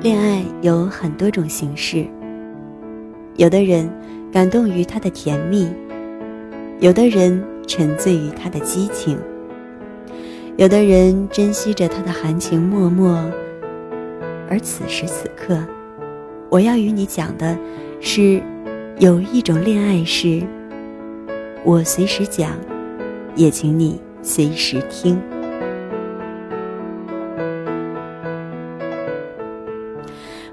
[0.00, 2.06] 恋爱有很多种形式。
[3.36, 3.90] 有的人
[4.32, 5.68] 感动于他的甜蜜，
[6.78, 9.18] 有的人沉醉于他的激情，
[10.56, 13.28] 有的人珍惜着他的含情脉脉。
[14.48, 15.58] 而此时此刻，
[16.48, 17.58] 我要与你讲的
[18.00, 18.40] 是，
[19.00, 20.40] 有一种恋爱是，
[21.64, 22.52] 我随时讲，
[23.34, 25.20] 也请你随时听。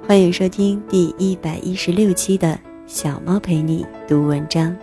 [0.08, 4.76] 欢迎收听第一百一十六期的小猫陪你读文章，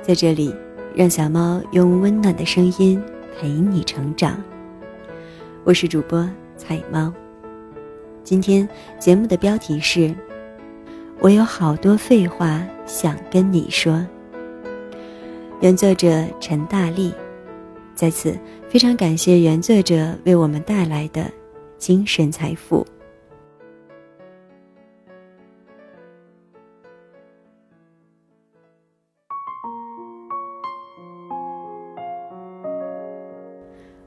[0.00, 0.54] 在这里，
[0.94, 3.02] 让小猫用温暖的声音
[3.36, 4.40] 陪你成长。
[5.64, 6.24] 我是主播
[6.56, 7.12] 彩猫。
[8.22, 10.14] 今天节目的标题是：
[11.18, 14.06] 我有好多废话想跟你说。
[15.60, 17.12] 原作者陈大力，
[17.92, 21.28] 在此非常感谢原作者为我们带来的
[21.76, 22.86] 精神财富。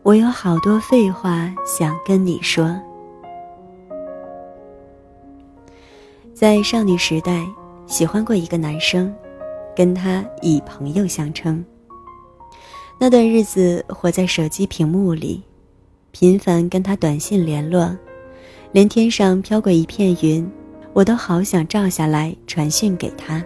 [0.03, 2.75] 我有好多废话想跟你说。
[6.33, 7.45] 在少女时代，
[7.85, 9.13] 喜欢过一个男生，
[9.75, 11.63] 跟他以朋友相称。
[12.97, 15.43] 那段日子，活在手机屏幕里，
[16.09, 17.95] 频繁跟他短信联络，
[18.71, 20.49] 连天上飘过一片云，
[20.93, 23.43] 我都好想照下来传讯给他。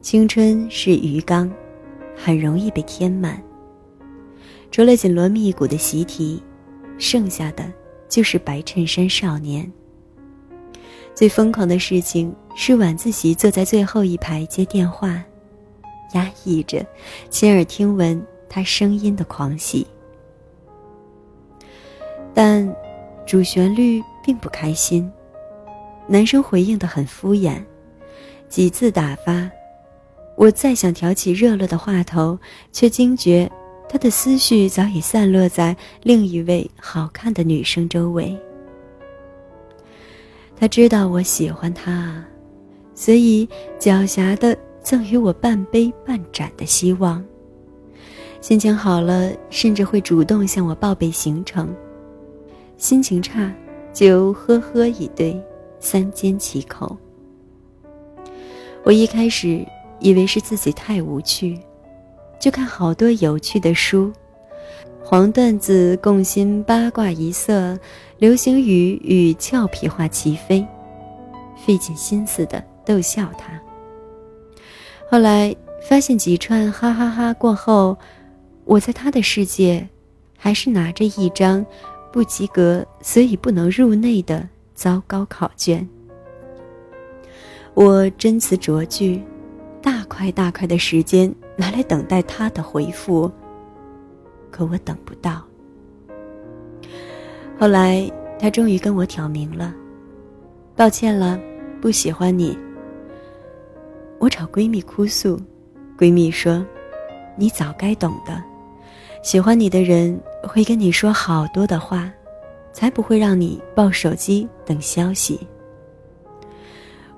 [0.00, 1.52] 青春是鱼缸。
[2.22, 3.42] 很容易被填满。
[4.70, 6.42] 除了紧锣密鼓的习题，
[6.98, 7.64] 剩下的
[8.08, 9.70] 就是白衬衫少年。
[11.14, 15.22] 最疯狂的事情是晚自习坐在最后一排接电话，
[16.14, 16.84] 压抑着，
[17.30, 19.86] 亲耳听闻他声音的狂喜。
[22.34, 22.72] 但
[23.26, 25.10] 主旋律并不开心，
[26.06, 27.60] 男生回应的很敷衍，
[28.48, 29.50] 几字打发。
[30.38, 32.38] 我再想挑起热络的话头，
[32.70, 33.50] 却惊觉
[33.88, 38.38] 他的思绪早已散落在另一位好看的女生周围。
[40.56, 42.24] 他知道我喜欢他，
[42.94, 43.48] 所以
[43.80, 47.22] 狡黠的赠予我半杯半盏的希望。
[48.40, 51.66] 心情好了，甚至会主动向我报备行程；
[52.76, 53.52] 心情差，
[53.92, 55.36] 就呵呵以对，
[55.80, 56.96] 三缄其口。
[58.84, 59.66] 我一开始。
[60.00, 61.58] 以为是自己太无趣，
[62.38, 64.12] 就看好多有趣的书，
[65.02, 67.78] 黄段子、共心、八卦一色，
[68.18, 70.64] 流行语与俏皮话齐飞，
[71.56, 73.60] 费尽心思的逗笑他。
[75.10, 75.54] 后来
[75.88, 77.96] 发现几串哈哈哈过后，
[78.64, 79.88] 我在他的世界，
[80.36, 81.64] 还是拿着一张
[82.12, 85.88] 不及格所以不能入内的糟糕考卷。
[87.74, 89.22] 我真词酌句。
[89.88, 93.32] 大块大块的时间拿来等待他的回复，
[94.50, 95.42] 可我等不到。
[97.58, 98.06] 后来
[98.38, 99.74] 他终于跟我挑明了
[100.76, 101.40] ：“抱歉了，
[101.80, 102.54] 不喜欢你。”
[104.20, 105.40] 我找闺蜜哭诉，
[105.96, 106.62] 闺蜜说
[107.34, 108.44] ：“你早该懂的，
[109.22, 112.12] 喜欢你的人会跟你说好多的话，
[112.74, 115.40] 才不会让你抱手机等消息。”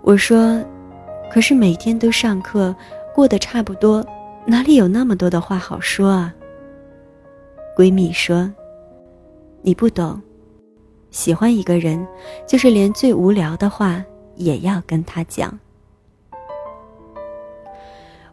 [0.02, 0.64] 我说。
[1.30, 2.74] 可是每天都上课，
[3.14, 4.04] 过得差不多，
[4.44, 6.34] 哪里有那么多的话好说啊？
[7.76, 8.52] 闺蜜说
[9.62, 10.20] ：“你不懂，
[11.10, 12.04] 喜欢一个人，
[12.48, 14.04] 就是连最无聊的话
[14.34, 15.56] 也要跟他讲。”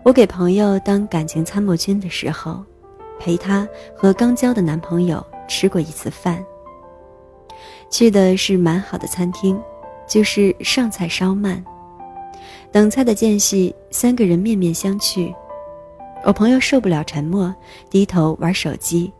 [0.04, 2.64] 我给朋友当感情参谋军的时候，
[3.20, 6.44] 陪她和刚交的男朋友吃过一次饭。
[7.90, 9.62] 去的是蛮好的餐厅，
[10.08, 11.64] 就是上菜稍慢。
[12.72, 15.34] 等菜的间隙，三个人面面相觑。
[16.24, 17.54] 我朋友受不了沉默，
[17.90, 19.12] 低头玩手机。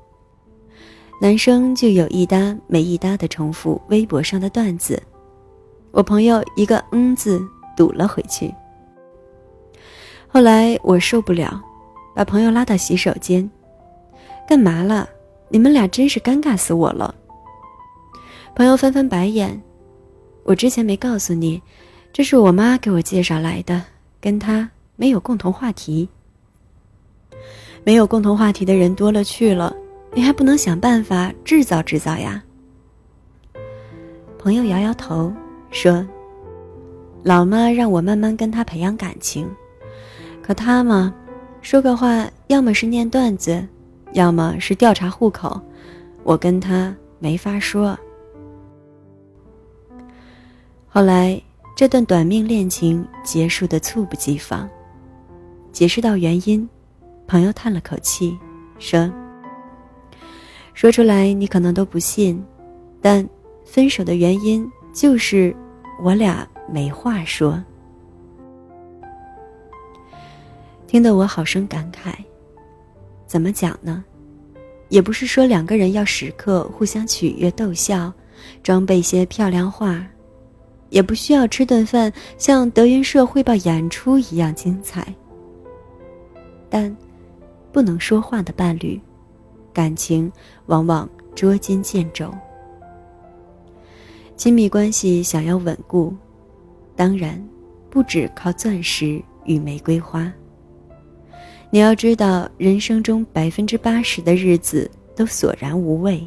[1.22, 5.02] 男生就有一搭没一搭的重复微博上的段子。
[5.92, 7.42] 我朋友一个“嗯”字
[7.76, 8.54] 堵了回去。
[10.28, 11.60] 后来我受不了，
[12.14, 13.50] 把朋友拉到洗手间
[14.48, 15.10] ：“干嘛了？
[15.50, 17.16] 你们俩真是尴尬死我了。”
[18.54, 19.60] 朋友翻翻白眼
[20.44, 21.62] ：“我之前没告诉你。”
[22.18, 23.80] 这是我妈给我介绍来的，
[24.20, 26.10] 跟他没有共同话题。
[27.84, 29.72] 没有共同话题的人多了去了，
[30.16, 32.44] 你还不能想办法制造制造呀？
[34.40, 35.32] 朋友摇摇头
[35.70, 36.04] 说
[37.22, 39.48] ：“老妈让我慢慢跟他培养感情，
[40.42, 41.14] 可他嘛，
[41.62, 43.64] 说个话要么是念段子，
[44.14, 45.62] 要么是调查户口，
[46.24, 47.96] 我跟他没法说，
[50.88, 51.40] 后来，
[51.78, 54.68] 这段短命恋情结束的猝不及防。
[55.72, 56.68] 解释到原因，
[57.28, 58.36] 朋友叹了口气，
[58.80, 59.08] 说
[60.74, 62.44] ：“说出来你可能都不信，
[63.00, 63.30] 但
[63.64, 65.56] 分手的原因就是
[66.02, 67.64] 我俩没话说。”
[70.88, 72.12] 听得我好生感慨。
[73.28, 74.04] 怎么讲呢？
[74.90, 78.12] 也不是说两个人要时刻互相取悦逗笑，
[78.64, 80.04] 装备些漂亮话，
[80.90, 85.06] 也不需要吃顿饭像德云社汇报演出一样精彩。
[86.70, 86.96] 但，
[87.72, 89.00] 不能说话的伴侣，
[89.74, 90.32] 感情
[90.66, 92.34] 往往捉襟见肘。
[94.36, 96.14] 亲密关系想要稳固，
[96.96, 97.44] 当然，
[97.90, 100.32] 不只靠钻石与玫瑰花。
[101.70, 106.26] 你要知道，人生中百分之八十的日子都索然无味，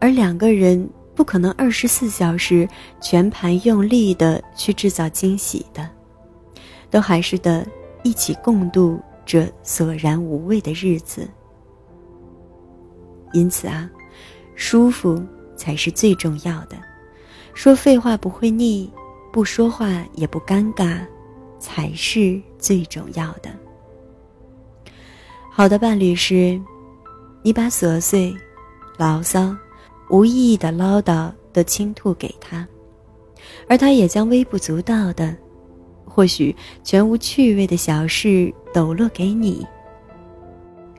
[0.00, 2.68] 而两个人不可能二十四小时
[3.00, 5.88] 全盘用力的去制造惊喜的，
[6.90, 7.66] 都还是得
[8.02, 11.28] 一起共度这索然无味的日子。
[13.32, 13.88] 因此啊，
[14.54, 15.24] 舒服
[15.56, 16.76] 才是最重要的，
[17.54, 18.90] 说废话不会腻，
[19.32, 21.00] 不说话也不尴尬，
[21.58, 23.50] 才是最重要的。
[25.50, 26.60] 好的伴侣是，
[27.42, 28.34] 你把琐碎、
[28.96, 29.56] 牢骚、
[30.10, 32.66] 无意义的唠叨都倾吐给他，
[33.68, 35.36] 而他也将微不足道的、
[36.04, 39.66] 或许全无趣味的小事抖落给你。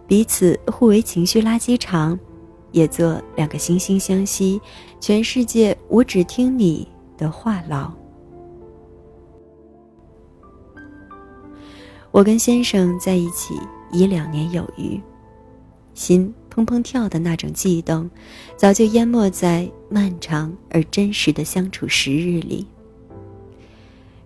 [0.07, 2.19] 彼此互为情绪垃圾场，
[2.71, 4.61] 也做两个惺惺相惜、
[4.99, 6.87] 全世界我只听你
[7.17, 7.91] 的话痨。
[12.11, 13.55] 我跟先生在一起。
[13.91, 14.99] 已两年有余，
[15.93, 18.09] 心砰砰跳的那种悸动，
[18.55, 22.65] 早就淹没在漫长而真实的相处时日里。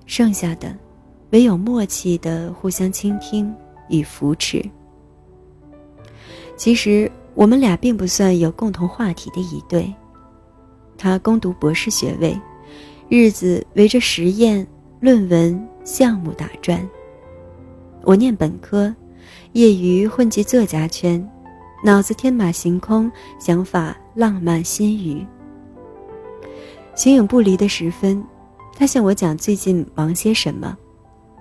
[0.06, 0.78] 剩下的，
[1.32, 3.52] 唯有默契的互相倾听
[3.90, 4.64] 与扶持。
[6.56, 9.92] 其实我们俩并不算有共同话题的一对。
[10.98, 12.40] 他攻读博士学位，
[13.08, 14.68] 日子围着实验、
[15.00, 16.88] 论文、项目打转。
[18.04, 18.94] 我念本科。
[19.54, 21.28] 业余混迹作家圈，
[21.82, 23.10] 脑子天马行空，
[23.40, 25.26] 想法浪漫新余。
[26.94, 28.22] 形影不离的时分，
[28.76, 30.78] 他向我讲最近忙些什么，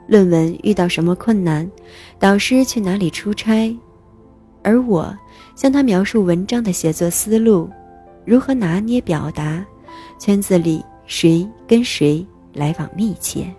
[0.06, 1.68] 论文遇到什么困难，
[2.20, 3.76] 导师去哪里出差，
[4.62, 5.12] 而我
[5.56, 7.68] 向他描述文章的写作思路，
[8.24, 9.66] 如何拿捏表达，
[10.20, 12.24] 圈子里谁跟谁
[12.54, 13.52] 来往密切。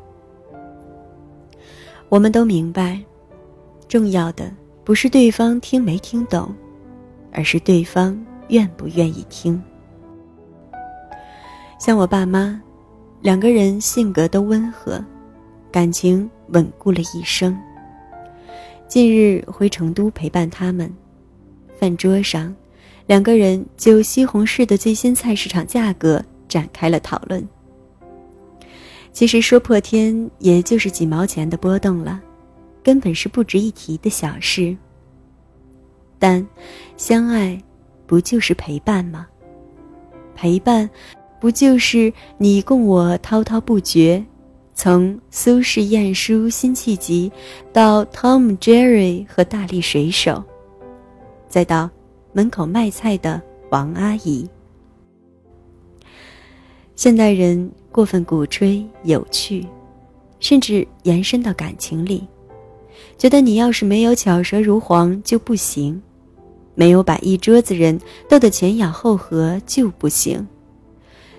[2.07, 2.97] 我们都明白。
[3.89, 4.49] 重要的
[4.85, 6.53] 不是对方听没听懂，
[7.31, 8.17] 而是对方
[8.49, 9.61] 愿不愿意听。
[11.79, 12.61] 像我爸妈，
[13.21, 15.03] 两个人性格都温和，
[15.71, 17.57] 感情稳固了一生。
[18.87, 20.93] 近日回成都陪伴他们，
[21.79, 22.53] 饭桌上，
[23.05, 27.47] 两个人就西红柿的最新菜市场价格展开了讨论。
[29.13, 32.21] 其实说破天，也就是几毛钱的波动了。
[32.81, 34.75] 根本是不值一提的小事。
[36.19, 36.45] 但，
[36.97, 37.59] 相爱，
[38.05, 39.25] 不就是陪伴吗？
[40.35, 40.89] 陪伴，
[41.39, 44.23] 不就是你供我滔滔不绝，
[44.73, 47.31] 从苏轼晏殊辛弃疾，
[47.71, 50.43] 到 Tom Jerry 和大力水手，
[51.47, 51.89] 再到
[52.33, 54.47] 门口卖菜的王阿姨。
[56.95, 59.65] 现代人过分鼓吹有趣，
[60.41, 62.27] 甚至延伸到感情里。
[63.17, 66.01] 觉得你要是没有巧舌如簧就不行，
[66.79, 70.47] 没有把一桌子人逗得前仰后合就不行，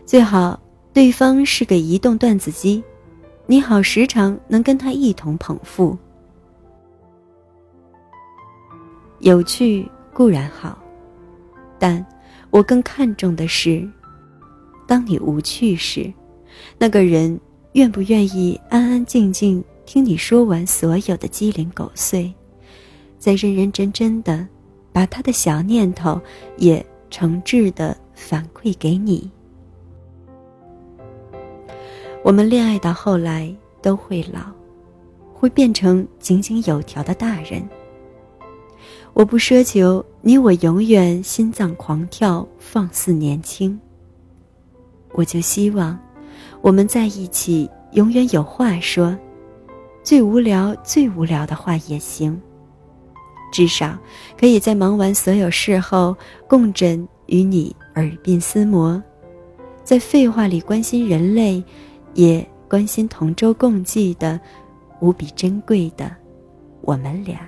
[0.04, 0.60] 最好
[0.92, 2.84] 对方是个移动段子机，
[3.46, 5.96] 你好时常能跟他一同捧腹。
[9.20, 10.78] 有趣固然好，
[11.78, 12.04] 但
[12.50, 13.88] 我更看重的是，
[14.86, 16.12] 当你无趣时，
[16.76, 17.40] 那个人
[17.72, 19.64] 愿不愿意安安静静。
[19.86, 22.30] 听你说完所有的鸡零狗碎，
[23.18, 24.46] 再认认真真的
[24.92, 26.20] 把他的小念头
[26.56, 29.30] 也诚挚的反馈给你。
[32.22, 34.40] 我们恋爱到后来都会老，
[35.32, 37.66] 会变成井井有条的大人。
[39.12, 43.78] 我不奢求你我永远心脏狂跳，放肆年轻。
[45.12, 45.98] 我就希望
[46.60, 49.16] 我们在一起永远有话说。
[50.02, 52.40] 最无聊、最无聊的话也行，
[53.50, 53.98] 至少
[54.38, 56.16] 可以在忙完所有事后，
[56.48, 59.02] 共枕与你耳鬓厮磨，
[59.82, 61.62] 在废话里关心人类，
[62.14, 64.40] 也关心同舟共济的
[65.00, 66.10] 无比珍贵的
[66.82, 67.40] 我们俩。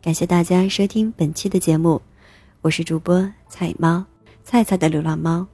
[0.00, 2.02] 感谢大家收听本期的节目，
[2.60, 4.04] 我是主播菜猫，
[4.44, 5.46] 菜菜的流浪猫。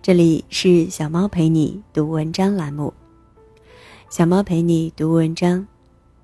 [0.00, 2.92] 这里是小猫陪你读文章栏目，
[4.08, 5.66] 小猫陪你读文章，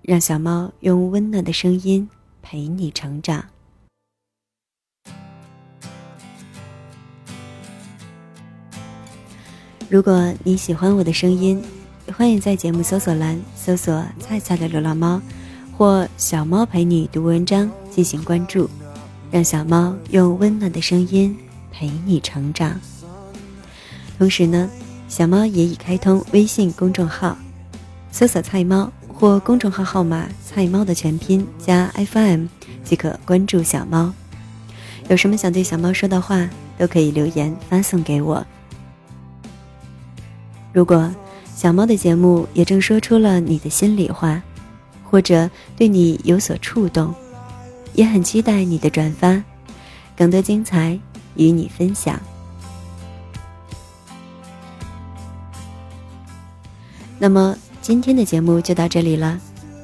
[0.02, 2.09] 让小猫用温暖的声音
[2.43, 3.45] 陪你成长。
[9.88, 11.62] 如果你喜欢我的声音，
[12.16, 15.21] 欢迎在节目搜索栏搜索“菜菜的流浪猫”。
[15.76, 18.71] 或小猫陪你读文章进行关注，
[19.28, 21.37] 让小猫用温暖的声音
[21.75, 22.78] 陪你成长。
[24.16, 24.71] 同时呢，
[25.09, 27.37] 小猫也已开通微信公众号，
[28.12, 32.47] 搜索“菜猫”或公众号号码“菜猫”的全拼加 FM
[32.85, 34.12] 即可关注小猫。
[35.09, 38.47] 有什么想对小猫说的话，都可以留言发送给我。
[40.73, 41.12] 如果
[41.57, 44.40] 小猫的节目也正说出了你的心里话。
[45.07, 47.14] 或者对你有所触动，
[47.93, 49.40] 也很期待你的转发，
[50.16, 50.99] 更多精彩
[51.37, 52.21] 与你分享。
[57.19, 59.38] 那么今天的节目就到这里了，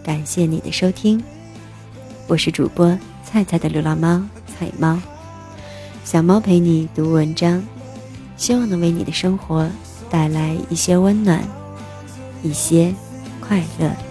[0.04, 1.22] 感谢你的收听，
[2.26, 4.98] 我是主播菜菜的流浪猫菜猫，
[6.04, 7.62] 小猫陪你读文章，
[8.36, 9.70] 希望能为你的生活
[10.10, 11.42] 带来一些温暖，
[12.42, 12.94] 一些
[13.40, 14.09] 快乐。